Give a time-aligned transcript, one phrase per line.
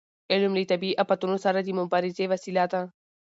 [0.31, 2.81] علم له طبیعي افتونو سره د مبارزې وسیله ده.